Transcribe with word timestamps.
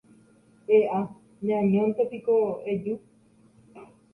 ¡E'a! 0.79 1.01
neañóntepiko 1.45 2.35
eju. 2.71 2.93